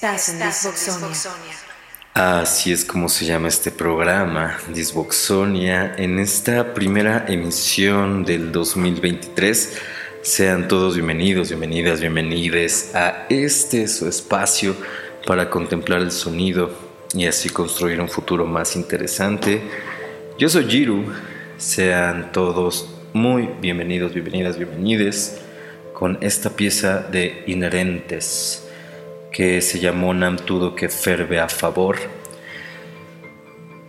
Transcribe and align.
Estás, 0.00 0.28
en 0.28 0.38
Disboxonia. 0.38 1.56
Así 2.14 2.70
es 2.70 2.84
como 2.84 3.08
se 3.08 3.24
llama 3.24 3.48
este 3.48 3.72
programa, 3.72 4.56
Disboxonia. 4.72 5.96
En 5.98 6.20
esta 6.20 6.72
primera 6.72 7.24
emisión 7.26 8.24
del 8.24 8.52
2023, 8.52 9.76
sean 10.22 10.68
todos 10.68 10.94
bienvenidos, 10.94 11.48
bienvenidas, 11.48 12.00
bienvenides 12.00 12.94
a 12.94 13.26
este 13.28 13.88
su 13.88 14.06
espacio 14.06 14.76
para 15.26 15.50
contemplar 15.50 16.00
el 16.00 16.12
sonido 16.12 16.70
y 17.12 17.26
así 17.26 17.48
construir 17.48 18.00
un 18.00 18.08
futuro 18.08 18.46
más 18.46 18.76
interesante. 18.76 19.60
Yo 20.38 20.48
soy 20.48 20.70
Jiru, 20.70 21.06
sean 21.56 22.30
todos 22.30 22.88
muy 23.12 23.50
bienvenidos, 23.60 24.14
bienvenidas, 24.14 24.58
bienvenides 24.58 25.40
con 25.92 26.18
esta 26.20 26.50
pieza 26.50 27.00
de 27.00 27.42
Inherentes 27.48 28.67
que 29.32 29.60
se 29.60 29.78
llamó 29.78 30.14
Namtudo 30.14 30.74
que 30.74 30.88
ferve 30.88 31.38
a 31.38 31.48
favor. 31.48 31.98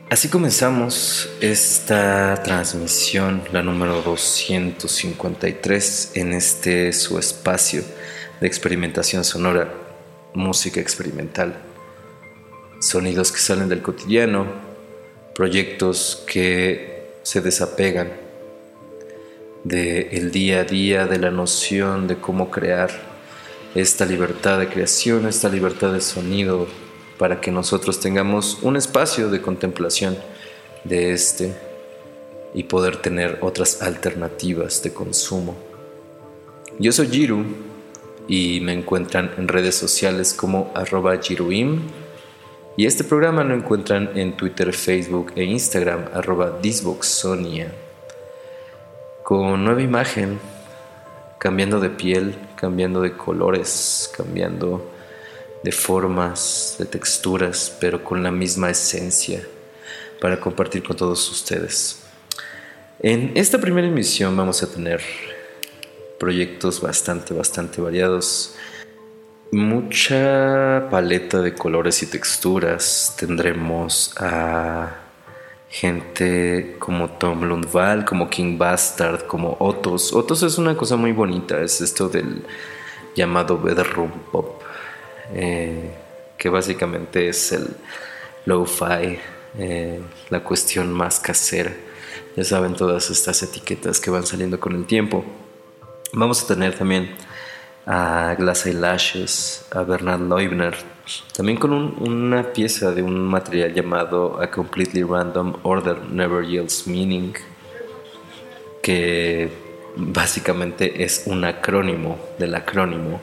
Así 0.10 0.28
comenzamos 0.28 1.30
esta 1.40 2.42
transmisión, 2.44 3.44
la 3.52 3.62
número 3.62 4.02
253, 4.02 6.12
en 6.16 6.34
este 6.34 6.92
su 6.94 7.20
espacio 7.20 7.84
de 8.42 8.48
experimentación 8.48 9.24
sonora, 9.24 9.72
música 10.34 10.80
experimental, 10.80 11.58
sonidos 12.82 13.32
que 13.32 13.40
salen 13.40 13.70
del 13.70 13.84
cotidiano, 13.84 14.48
proyectos 15.36 16.24
que 16.26 17.12
se 17.22 17.42
desapegan 17.42 18.12
del 19.64 20.32
día 20.32 20.62
a 20.62 20.64
día, 20.64 21.06
de 21.06 21.20
la 21.20 21.30
noción 21.30 22.08
de 22.08 22.16
cómo 22.16 22.50
crear 22.50 23.09
esta 23.76 24.06
libertad 24.06 24.60
de 24.60 24.70
creación, 24.70 25.28
esta 25.28 25.50
libertad 25.50 25.94
de 25.94 26.02
sonido, 26.02 26.68
para 27.18 27.42
que 27.42 27.52
nosotros 27.52 28.00
tengamos 28.00 28.60
un 28.62 28.78
espacio 28.78 29.30
de 29.30 29.42
contemplación 29.42 30.18
de 30.84 31.12
este 31.12 31.54
y 32.54 32.64
poder 32.64 32.98
tener 32.98 33.40
otras 33.42 33.82
alternativas 33.82 34.82
de 34.82 34.94
consumo. 34.94 35.56
Yo 36.80 36.92
soy 36.92 37.10
Jiru 37.10 37.46
y 38.28 38.60
me 38.62 38.74
encuentran 38.74 39.32
en 39.38 39.48
redes 39.48 39.76
sociales 39.76 40.34
como 40.34 40.72
arroba 40.76 41.18
Jiruim 41.22 41.82
y 42.78 42.86
este 42.86 43.04
programa 43.04 43.44
lo 43.44 43.54
encuentran 43.54 44.12
en 44.16 44.38
Twitter, 44.38 44.72
Facebook 44.74 45.34
e 45.36 45.44
Instagram 45.44 46.06
arroba 46.14 46.58
Disboxonia 46.62 47.72
con 49.24 49.64
nueva 49.64 49.82
imagen, 49.84 50.40
cambiando 51.40 51.80
de 51.80 51.90
piel, 51.90 52.36
cambiando 52.56 53.02
de 53.02 53.14
colores, 53.14 54.12
cambiando 54.16 54.92
de 55.64 55.72
formas, 55.72 56.76
de 56.78 56.86
texturas, 56.86 57.76
pero 57.80 58.04
con 58.04 58.22
la 58.22 58.32
misma 58.32 58.70
esencia 58.70 59.42
para 60.22 60.40
compartir 60.40 60.84
con 60.84 60.96
todos 60.96 61.30
ustedes. 61.32 62.04
En 63.00 63.32
esta 63.36 63.58
primera 63.58 63.88
emisión 63.88 64.36
vamos 64.36 64.62
a 64.62 64.68
tener 64.70 65.02
proyectos 66.20 66.82
bastante, 66.82 67.34
bastante 67.34 67.82
variados. 67.82 68.56
Mucha 69.52 70.88
paleta 70.92 71.42
de 71.42 71.54
colores 71.54 72.04
y 72.04 72.08
texturas. 72.08 73.16
Tendremos 73.18 74.14
a 74.18 75.09
gente 75.70 76.76
como 76.80 77.10
Tom 77.10 77.44
Lundvall, 77.44 78.04
como 78.04 78.30
King 78.30 78.58
Bastard, 78.58 79.28
como 79.28 79.56
Otos. 79.60 80.14
Otos 80.14 80.44
es 80.44 80.58
una 80.58 80.76
cosa 80.76 80.96
muy 80.96 81.12
bonita, 81.12 81.62
es 81.62 81.82
esto 81.82 82.10
del 82.10 82.44
llamado 83.16 83.58
bedroom 83.58 84.12
pop, 84.32 84.62
eh, 85.34 85.92
que 86.38 86.50
básicamente 86.50 87.30
es 87.30 87.52
el 87.52 87.68
lo-fi, 88.46 89.20
eh, 89.58 90.02
la 90.30 90.44
cuestión 90.44 90.92
más 90.92 91.20
casera. 91.20 91.74
Ya 92.36 92.44
saben 92.44 92.74
todas 92.74 93.10
estas 93.10 93.42
etiquetas 93.44 94.00
que 94.00 94.10
van 94.10 94.26
saliendo 94.26 94.60
con 94.60 94.76
el 94.76 94.86
tiempo. 94.86 95.24
Vamos 96.14 96.44
a 96.44 96.48
tener 96.48 96.76
también 96.76 97.16
a 97.86 98.36
Glass 98.38 98.66
Lashes, 98.68 99.66
a 99.72 99.84
Bernard 99.84 100.22
Leubner, 100.22 100.76
también 101.36 101.58
con 101.58 101.72
una 101.74 102.54
pieza 102.54 102.92
de 102.92 103.02
un 103.02 103.20
material 103.20 103.74
llamado 103.74 104.42
A 104.42 104.50
Completely 104.50 105.04
Random 105.04 105.56
Order 105.64 105.98
Never 106.12 106.46
Yields 106.46 106.88
Meaning, 106.88 107.34
que 108.82 109.50
básicamente 109.96 111.04
es 111.04 111.24
un 111.26 111.46
acrónimo 111.46 112.18
del 112.38 112.56
acrónimo. 112.56 113.20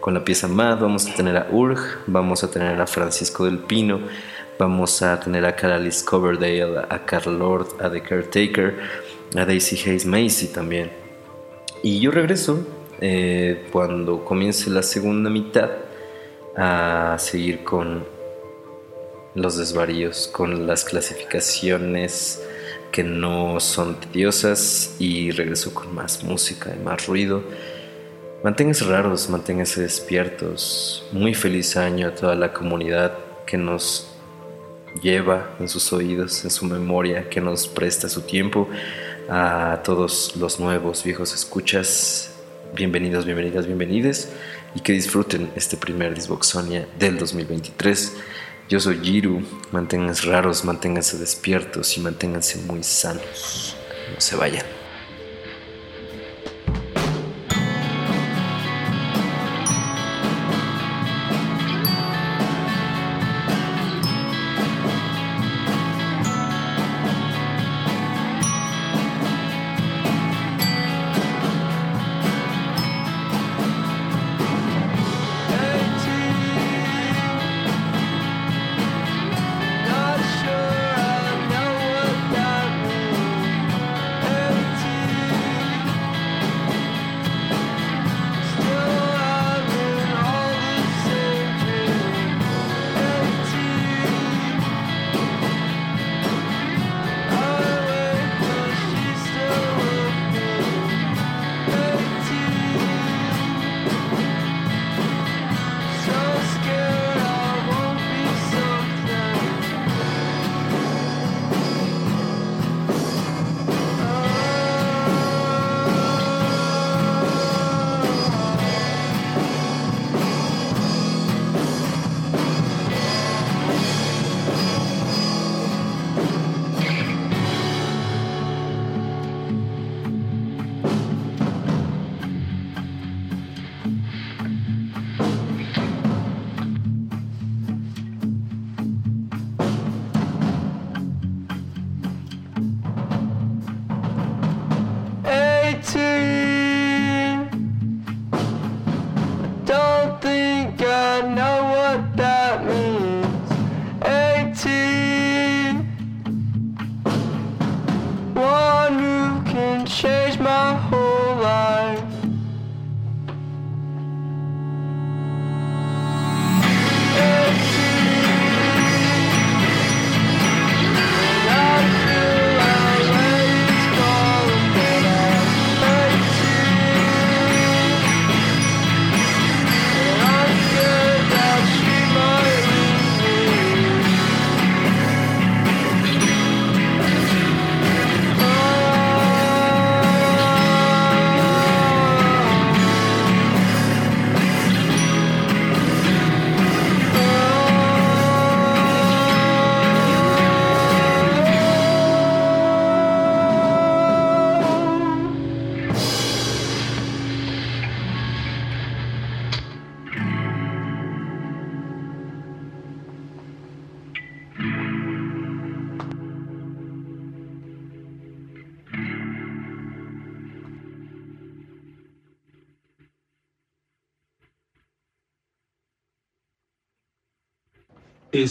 Con 0.00 0.14
la 0.14 0.24
pieza 0.24 0.48
MAD 0.48 0.80
vamos 0.80 1.06
a 1.06 1.14
tener 1.14 1.36
a 1.36 1.46
Urg, 1.50 1.78
vamos 2.06 2.42
a 2.42 2.50
tener 2.50 2.80
a 2.80 2.86
Francisco 2.86 3.44
del 3.44 3.58
Pino, 3.58 4.00
vamos 4.58 5.02
a 5.02 5.20
tener 5.20 5.44
a 5.44 5.54
Caralis 5.54 6.02
Coverdale, 6.02 6.80
a 6.88 7.04
Carl 7.04 7.38
Lord, 7.38 7.68
a 7.80 7.90
The 7.90 8.00
Caretaker, 8.00 8.78
a 9.36 9.44
Daisy 9.44 9.76
Hayes 9.88 10.06
Macy 10.06 10.48
también. 10.48 10.90
Y 11.82 12.00
yo 12.00 12.10
regreso 12.10 12.66
eh, 13.00 13.66
cuando 13.72 14.24
comience 14.24 14.70
la 14.70 14.82
segunda 14.82 15.30
mitad 15.30 15.70
a 16.56 17.16
seguir 17.18 17.64
con 17.64 18.04
los 19.34 19.56
desvaríos, 19.56 20.28
con 20.28 20.66
las 20.66 20.84
clasificaciones 20.84 22.42
que 22.90 23.04
no 23.04 23.60
son 23.60 24.00
tediosas 24.00 24.96
y 24.98 25.30
regreso 25.30 25.72
con 25.72 25.94
más 25.94 26.24
música 26.24 26.74
y 26.74 26.82
más 26.82 27.06
ruido. 27.06 27.42
Manténganse 28.42 28.84
raros, 28.84 29.28
manténganse 29.30 29.82
despiertos. 29.82 31.06
Muy 31.12 31.34
feliz 31.34 31.76
año 31.76 32.08
a 32.08 32.14
toda 32.14 32.34
la 32.34 32.52
comunidad 32.52 33.12
que 33.46 33.56
nos 33.56 34.08
lleva 35.02 35.50
en 35.60 35.68
sus 35.68 35.92
oídos, 35.92 36.44
en 36.44 36.50
su 36.50 36.64
memoria, 36.64 37.28
que 37.28 37.40
nos 37.40 37.68
presta 37.68 38.08
su 38.08 38.22
tiempo. 38.22 38.68
A 39.28 39.82
todos 39.84 40.34
los 40.36 40.58
nuevos, 40.58 41.04
viejos 41.04 41.32
escuchas, 41.34 42.34
bienvenidos, 42.74 43.24
bienvenidas, 43.24 43.66
bienvenides 43.66 44.32
y 44.74 44.80
que 44.80 44.92
disfruten 44.92 45.50
este 45.56 45.76
primer 45.76 46.14
Disboxonia 46.14 46.86
del 46.98 47.18
2023. 47.18 48.16
Yo 48.68 48.78
soy 48.78 49.00
Giru, 49.02 49.42
manténganse 49.72 50.26
raros, 50.26 50.64
manténganse 50.64 51.18
despiertos 51.18 51.96
y 51.96 52.00
manténganse 52.00 52.58
muy 52.58 52.82
sanos. 52.82 53.76
No 54.14 54.20
se 54.20 54.36
vayan. 54.36 54.79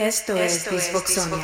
Esto, 0.05 0.37
es 0.37 0.69
Disboxonia. 0.69 1.43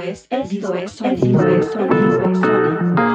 es, 0.00 0.26
esto 0.52 0.74
es, 0.74 0.92
esto 0.92 1.04
es, 1.06 1.22
esto 1.22 1.80
es, 1.80 1.90
Disboxonia. 1.90 3.13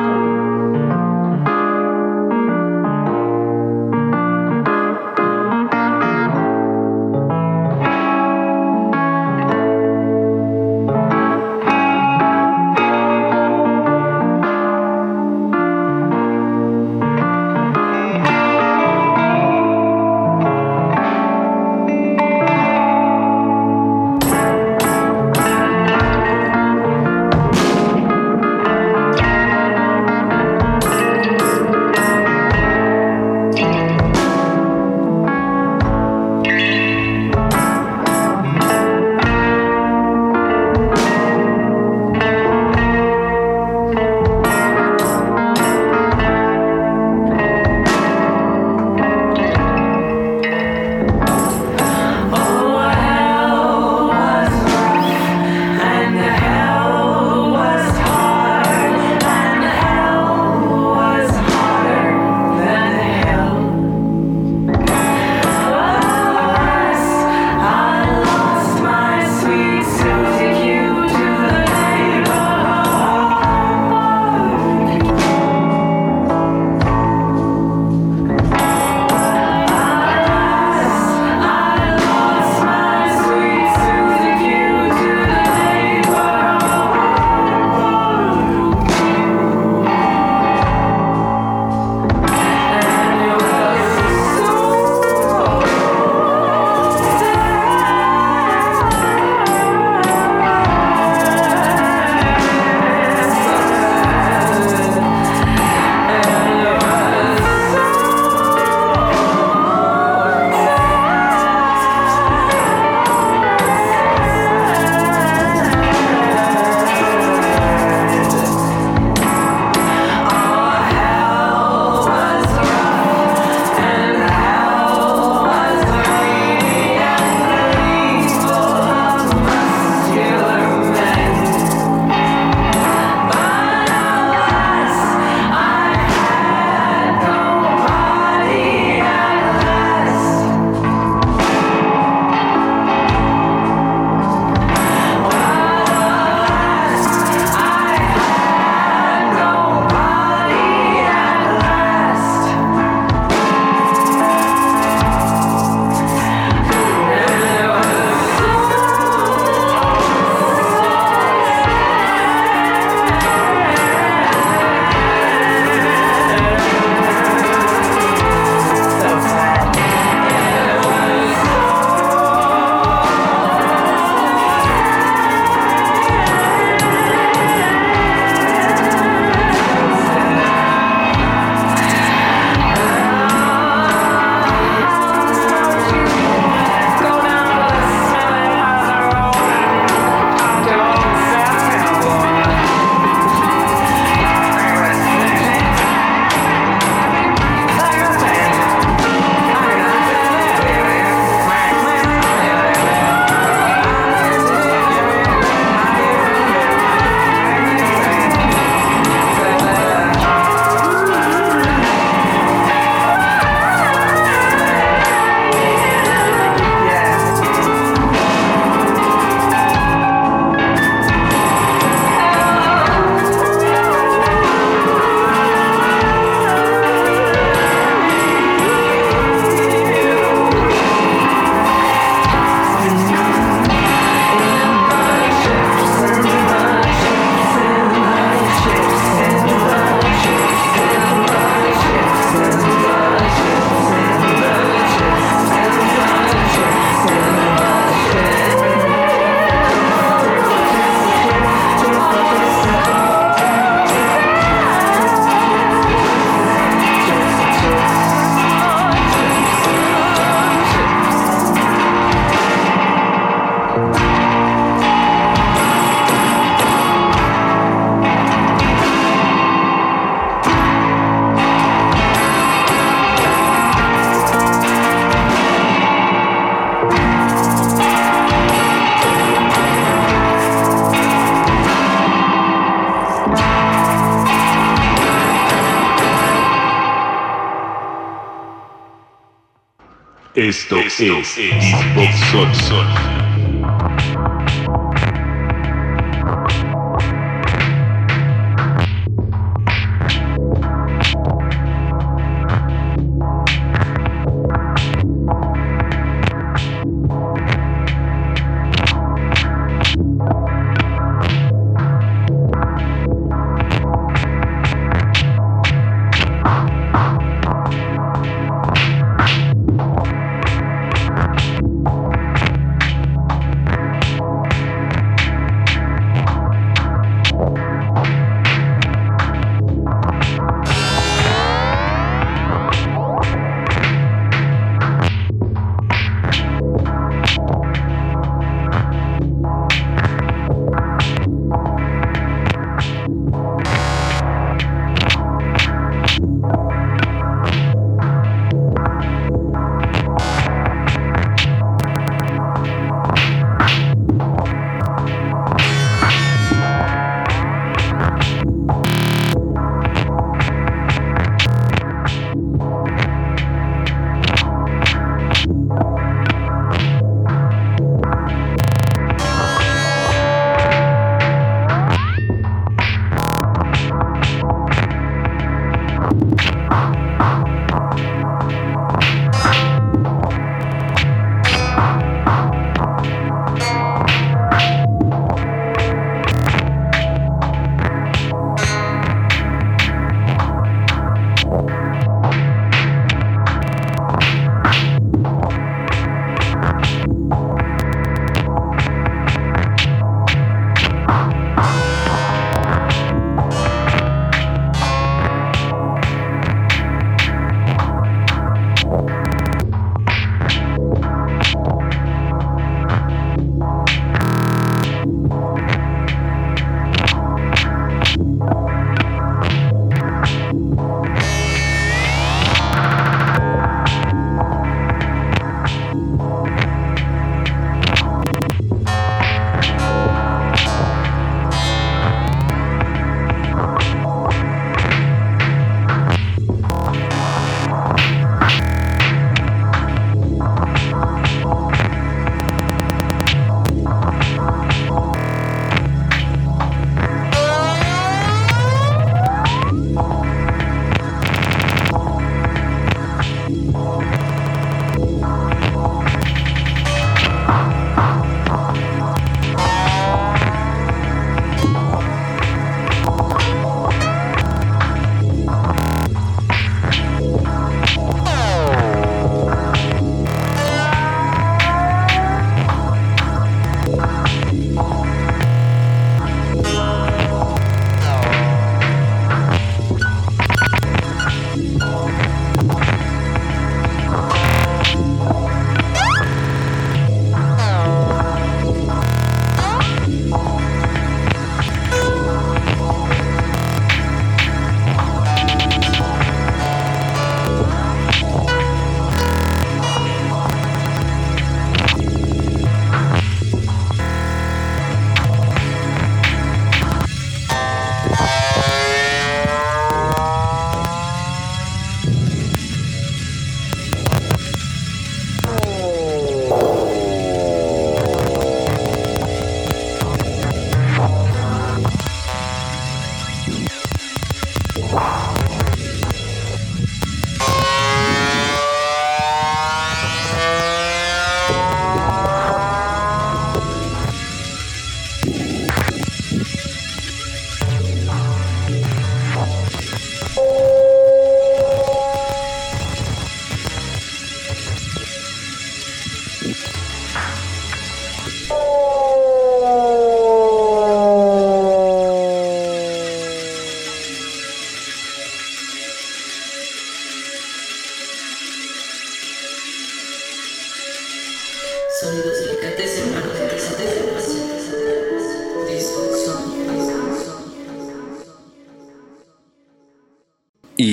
Esto, 290.39 290.77
es 290.77 291.35
Disboxon. 291.35 293.18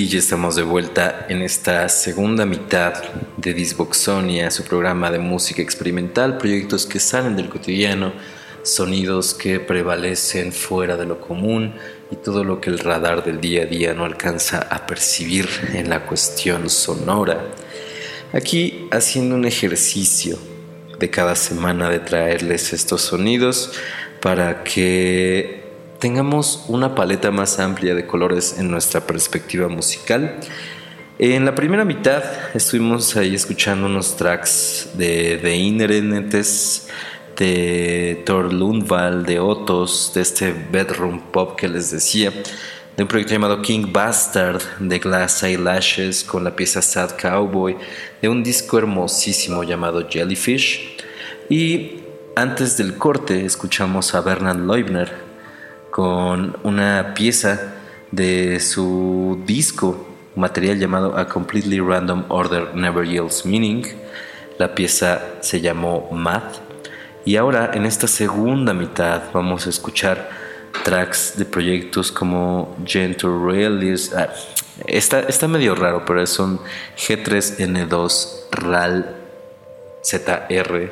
Y 0.07 0.11
ya 0.11 0.19
estamos 0.19 0.55
de 0.55 0.63
vuelta 0.63 1.25
en 1.27 1.41
esta 1.41 1.89
segunda 1.89 2.45
mitad 2.45 2.93
de 3.35 3.53
Disboxonia, 3.53 4.49
su 4.51 4.63
programa 4.63 5.11
de 5.11 5.19
música 5.19 5.61
experimental, 5.61 6.37
proyectos 6.37 6.85
que 6.85 6.97
salen 7.01 7.35
del 7.35 7.49
cotidiano, 7.49 8.13
sonidos 8.63 9.33
que 9.33 9.59
prevalecen 9.59 10.53
fuera 10.53 10.95
de 10.95 11.05
lo 11.05 11.19
común 11.19 11.73
y 12.09 12.15
todo 12.15 12.45
lo 12.45 12.61
que 12.61 12.69
el 12.69 12.79
radar 12.79 13.25
del 13.25 13.41
día 13.41 13.63
a 13.63 13.65
día 13.65 13.93
no 13.93 14.05
alcanza 14.05 14.59
a 14.59 14.87
percibir 14.87 15.49
en 15.73 15.89
la 15.89 16.05
cuestión 16.05 16.69
sonora. 16.69 17.43
Aquí 18.31 18.87
haciendo 18.91 19.35
un 19.35 19.43
ejercicio 19.43 20.39
de 20.97 21.09
cada 21.09 21.35
semana 21.35 21.89
de 21.89 21.99
traerles 21.99 22.71
estos 22.71 23.01
sonidos 23.01 23.73
para 24.21 24.63
que 24.63 25.66
tengamos 25.99 26.65
una 26.67 26.95
paleta 26.95 27.31
más 27.31 27.59
amplia 27.59 27.95
de 27.95 28.05
colores 28.05 28.57
en 28.59 28.69
nuestra 28.69 29.01
perspectiva 29.01 29.67
musical. 29.67 30.39
En 31.19 31.45
la 31.45 31.55
primera 31.55 31.83
mitad 31.83 32.23
estuvimos 32.53 33.15
ahí 33.15 33.33
escuchando 33.33 33.87
unos 33.87 34.15
tracks 34.15 34.91
de, 34.93 35.37
de 35.37 35.55
Inherentes, 35.55 36.89
de 37.35 38.21
Thor 38.25 38.53
Lundvall, 38.53 39.25
de 39.25 39.39
Otos, 39.39 40.11
de 40.13 40.21
este 40.21 40.53
bedroom 40.71 41.19
pop 41.31 41.55
que 41.55 41.67
les 41.67 41.91
decía, 41.91 42.31
de 42.31 43.03
un 43.03 43.07
proyecto 43.09 43.33
llamado 43.33 43.61
King 43.61 43.91
Bastard, 43.91 44.61
de 44.79 44.99
Glass 44.99 45.43
Eyelashes 45.43 46.23
con 46.23 46.43
la 46.43 46.55
pieza 46.55 46.81
Sad 46.81 47.11
Cowboy, 47.19 47.77
de 48.21 48.29
un 48.29 48.43
disco 48.43 48.77
hermosísimo 48.77 49.63
llamado 49.63 50.07
Jellyfish. 50.07 50.97
Y 51.49 52.01
antes 52.35 52.77
del 52.77 52.97
corte 52.97 53.45
escuchamos 53.45 54.13
a 54.13 54.21
Bernard 54.21 54.59
Leubner 54.59 55.26
con 55.97 56.55
una 56.61 57.15
pieza 57.15 57.73
de 58.11 58.59
su 58.59 59.41
disco 59.47 60.05
material 60.35 60.77
llamado 60.77 61.17
A 61.17 61.27
Completely 61.27 61.79
Random 61.79 62.25
Order 62.27 62.75
Never 62.75 63.03
Yields 63.03 63.47
Meaning. 63.47 63.83
La 64.59 64.75
pieza 64.75 65.23
se 65.39 65.59
llamó 65.59 66.07
Math. 66.11 66.57
Y 67.25 67.35
ahora 67.35 67.71
en 67.73 67.87
esta 67.87 68.05
segunda 68.05 68.75
mitad 68.75 69.23
vamos 69.33 69.65
a 69.65 69.71
escuchar 69.71 70.29
tracks 70.83 71.33
de 71.35 71.45
proyectos 71.45 72.11
como 72.11 72.77
Gentle 72.85 73.31
Realist. 73.43 74.13
Ah, 74.13 74.31
está, 74.85 75.21
está 75.21 75.47
medio 75.47 75.73
raro, 75.73 76.05
pero 76.05 76.21
es 76.21 76.37
un 76.37 76.59
G3N2 76.95 78.51
RAL 78.51 79.15
ZR, 80.03 80.91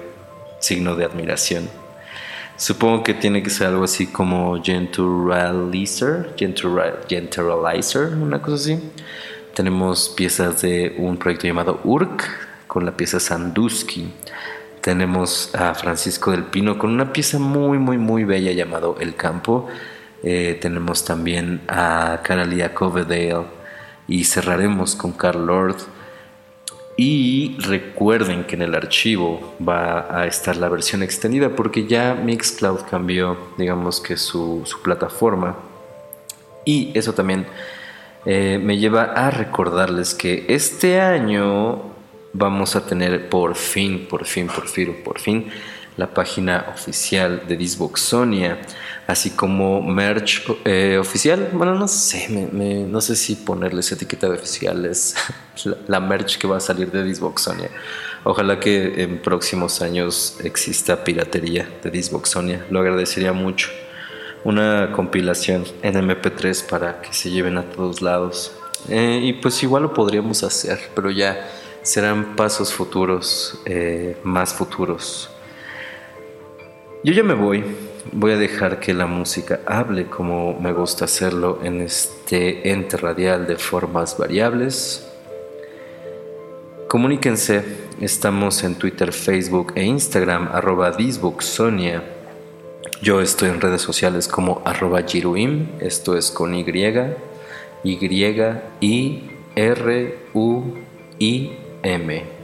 signo 0.60 0.96
de 0.96 1.06
admiración. 1.06 1.85
Supongo 2.58 3.04
que 3.04 3.14
tiene 3.14 3.44
que 3.44 3.50
ser 3.50 3.68
algo 3.68 3.84
así 3.84 4.08
como 4.08 4.64
Genturalizer, 4.64 6.34
Genturalizer, 6.38 8.14
una 8.16 8.42
cosa 8.42 8.56
así. 8.56 8.80
Tenemos 9.54 10.10
piezas 10.10 10.62
de 10.62 10.96
un 10.98 11.18
proyecto 11.18 11.48
llamado 11.48 11.82
URK 11.84 12.24
con 12.68 12.86
la 12.86 12.96
pieza 12.96 13.20
Sandusky. 13.20 14.10
Tenemos 14.80 15.54
a 15.54 15.74
Francisco 15.74 16.32
del 16.32 16.44
Pino 16.44 16.78
con 16.78 16.92
una 16.92 17.12
pieza 17.12 17.40
muy, 17.40 17.78
muy, 17.78 17.98
muy 17.98 18.24
bella 18.24 18.54
llamado 18.54 18.96
El 19.02 19.16
Campo. 19.16 19.68
Eh, 20.24 20.58
tenemos 20.62 21.04
también 21.04 21.62
a 21.68 22.22
Caralia 22.24 22.74
Coverdale 22.74 23.48
y 24.08 24.24
cerraremos 24.24 24.96
con 24.96 25.12
Carl 25.12 25.46
Lord 25.46 25.78
y 26.98 27.58
recuerden 27.60 28.46
que 28.46 28.56
en 28.56 28.62
el 28.62 28.76
archivo 28.76 29.56
va 29.68 30.18
a 30.18 30.26
estar 30.28 30.56
la 30.56 30.70
versión 30.70 31.04
extendida 31.04 31.50
porque 31.50 31.88
ya 31.88 32.16
Mixcloud 32.16 32.82
cambió, 32.90 33.38
digamos 33.58 34.00
que 34.00 34.16
su, 34.16 34.64
plataforma. 34.84 35.58
Y 36.64 36.98
eso 36.98 37.14
también 37.14 37.46
eh, 38.26 38.60
me 38.64 38.78
lleva 38.78 39.04
a 39.04 39.30
recordarles 39.30 40.16
que 40.16 40.46
este 40.48 41.02
año 41.02 41.82
vamos 42.32 42.76
a 42.76 42.86
tener 42.86 43.30
por 43.30 43.56
fin, 43.56 44.08
por 44.10 44.26
fin, 44.26 44.48
por 44.48 44.68
fin, 44.68 44.96
por 45.04 45.20
fin, 45.20 45.50
la 45.98 46.14
página 46.14 46.66
oficial 46.74 47.44
de 47.48 47.58
Disboxonia 47.58 48.60
así 49.08 49.32
como 49.32 49.82
merch 49.82 50.44
eh, 50.66 50.98
oficial. 51.00 51.50
Bueno, 51.54 51.76
no 51.76 51.88
sé, 51.88 52.28
no 52.30 53.02
sé 53.02 53.16
si 53.16 53.36
ponerles 53.36 53.92
etiqueta 53.92 54.28
de 54.28 54.36
oficial 54.36 54.86
es 54.86 55.16
la, 55.88 56.00
merch 56.00 56.38
que 56.38 56.48
va 56.48 56.58
a 56.58 56.62
salir 56.62 56.92
de 56.92 57.04
Disboxonia. 57.04 57.70
Ojalá 58.24 58.60
que 58.60 59.04
en 59.04 59.20
próximos 59.20 59.82
años 59.82 60.38
exista 60.44 61.04
piratería 61.04 61.70
de 61.84 61.92
Disboxonia, 61.92 62.66
lo 62.70 62.80
agradecería 62.80 63.34
mucho. 63.34 63.70
Una 64.44 64.92
compilación 64.92 65.66
en 65.82 65.96
MP3 65.96 66.68
para 66.68 67.02
que 67.02 67.14
se 67.14 67.32
lleven 67.32 67.58
a 67.58 67.64
todos 67.64 68.02
lados. 68.02 68.52
Eh, 68.90 69.20
y 69.24 69.34
pues 69.34 69.62
igual 69.64 69.84
lo 69.84 69.94
podríamos 69.94 70.44
hacer, 70.44 70.80
pero 70.96 71.10
ya 71.10 71.50
serán 71.82 72.36
pasos 72.36 72.74
futuros, 72.74 73.60
eh, 73.66 74.18
más 74.24 74.54
futuros. 74.54 75.30
Yo 77.04 77.14
ya 77.14 77.24
me 77.24 77.36
voy, 77.36 77.64
voy 78.12 78.34
a 78.34 78.38
dejar 78.38 78.80
que 78.80 78.94
la 78.94 79.06
música 79.06 79.62
hable 79.66 80.06
como 80.06 80.60
me 80.60 80.72
gusta 80.74 81.06
hacerlo 81.06 81.60
en 81.64 81.82
este 81.82 82.72
ente 82.72 82.98
radial 82.98 83.48
de 83.48 83.58
formas 83.58 84.18
variables. 84.18 85.08
Comuníquense, 86.88 87.64
estamos 88.00 88.64
en 88.64 88.76
Twitter, 88.76 89.12
Facebook 89.12 89.74
e 89.76 89.84
Instagram, 89.84 90.50
arroba 90.52 90.92
Disboxonia. 90.92 92.04
Yo 93.02 93.22
estoy 93.22 93.50
en 93.50 93.60
redes 93.60 93.82
sociales 93.82 94.28
como 94.28 94.62
arroba 94.66 95.02
Giruim, 95.04 95.68
esto 95.80 96.16
es 96.16 96.32
con 96.32 96.56
Y, 96.56 96.66
Y, 97.84 98.60
I, 98.82 99.30
R, 99.56 100.18
U, 100.34 100.64
I, 101.20 101.52
M. 101.84 102.35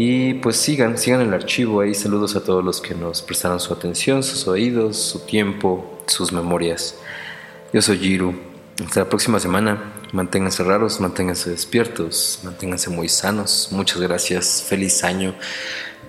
Y 0.00 0.34
pues 0.34 0.56
sigan, 0.58 0.96
sigan 0.96 1.22
el 1.22 1.34
archivo 1.34 1.80
ahí. 1.80 1.92
Saludos 1.92 2.36
a 2.36 2.44
todos 2.44 2.64
los 2.64 2.80
que 2.80 2.94
nos 2.94 3.20
prestaron 3.20 3.58
su 3.58 3.72
atención, 3.72 4.22
sus 4.22 4.46
oídos, 4.46 4.96
su 4.96 5.26
tiempo, 5.26 5.98
sus 6.06 6.30
memorias. 6.30 6.94
Yo 7.72 7.82
soy 7.82 7.98
Jiru. 7.98 8.32
Hasta 8.86 9.00
la 9.00 9.08
próxima 9.08 9.40
semana. 9.40 9.92
Manténganse 10.12 10.62
raros, 10.62 11.00
manténganse 11.00 11.50
despiertos, 11.50 12.38
manténganse 12.44 12.90
muy 12.90 13.08
sanos. 13.08 13.70
Muchas 13.72 14.00
gracias. 14.00 14.64
Feliz 14.68 15.02
año. 15.02 15.34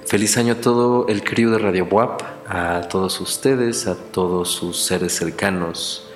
Feliz 0.05 0.37
año 0.37 0.53
a 0.53 0.61
todo 0.61 1.07
el 1.07 1.23
crío 1.23 1.49
de 1.49 1.57
Radio 1.57 1.85
WAP, 1.85 2.21
a 2.47 2.81
todos 2.89 3.19
ustedes, 3.19 3.87
a 3.87 3.95
todos 3.95 4.51
sus 4.51 4.83
seres 4.83 5.15
cercanos. 5.15 6.07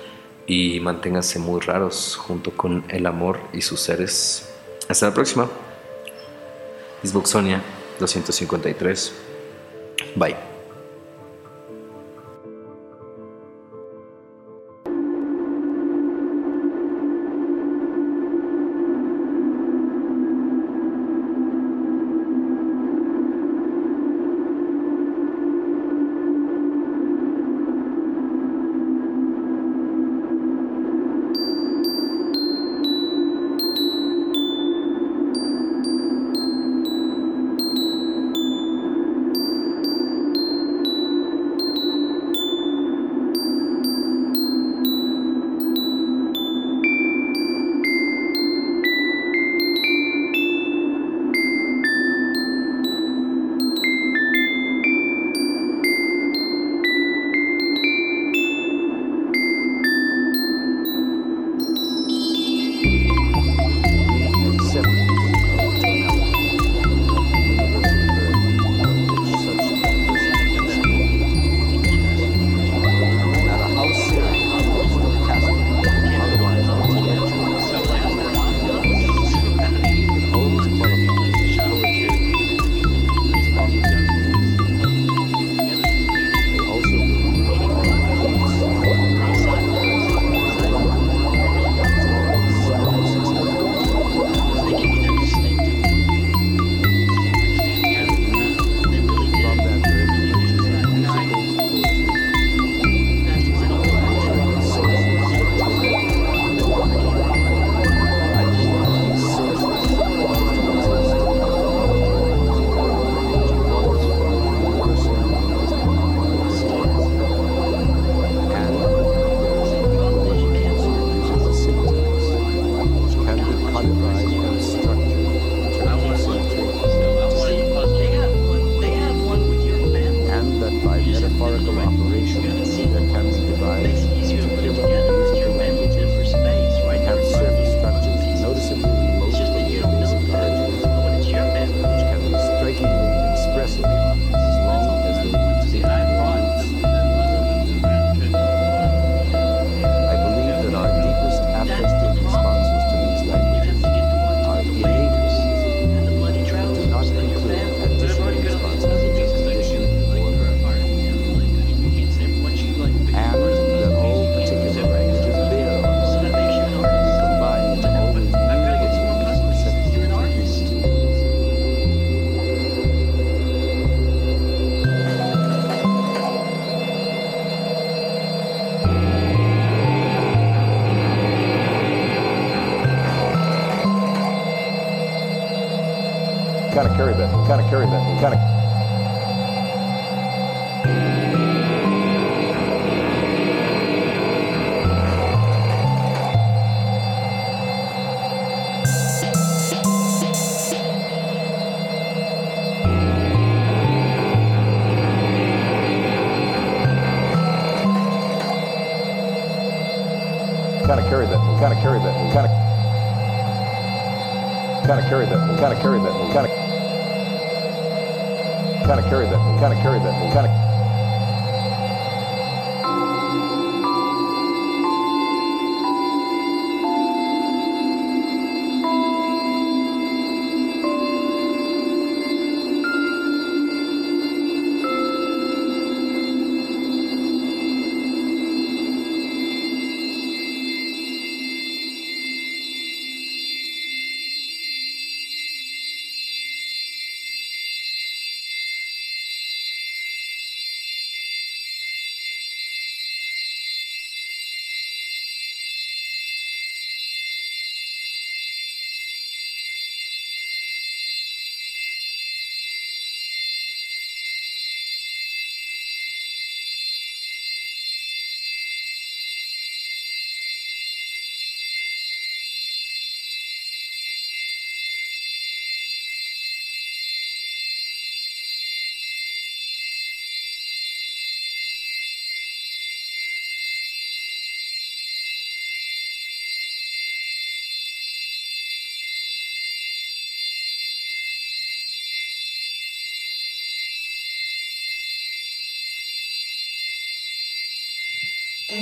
Y 0.46 0.78
manténganse 0.78 1.40
muy 1.40 1.60
raros 1.60 2.14
junto 2.14 2.52
con 2.52 2.84
el 2.88 3.04
amor 3.06 3.40
y 3.52 3.62
sus 3.62 3.80
seres. 3.80 4.48
Hasta 4.88 5.06
la 5.06 5.14
próxima. 5.14 5.48
Xboxonia 7.04 7.60
253. 8.00 9.12
Bye. 10.16 10.53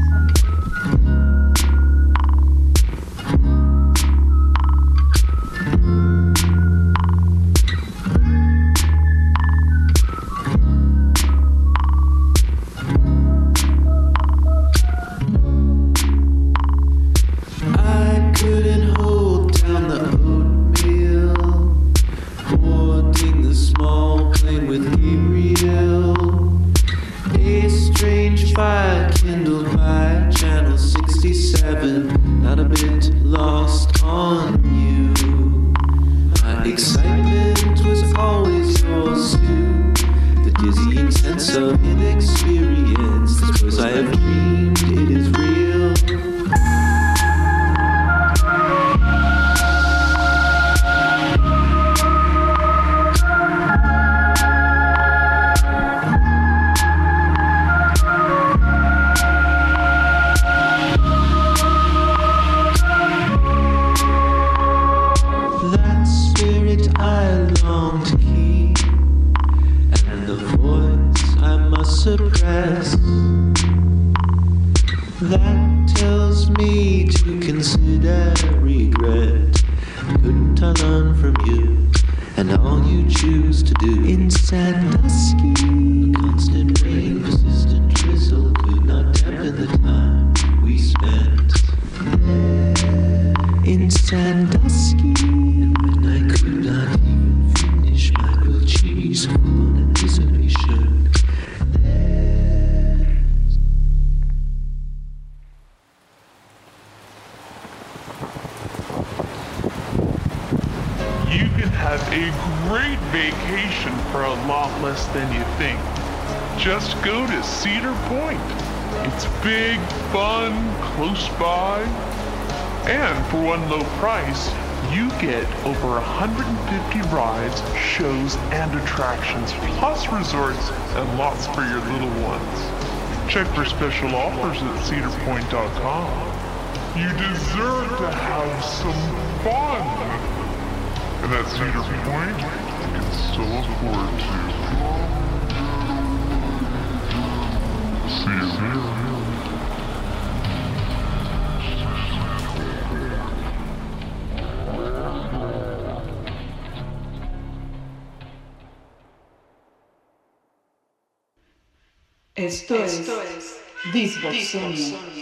Esto, 162.39 162.77
Esto 162.77 163.21
es, 163.23 163.57
es 163.93 165.18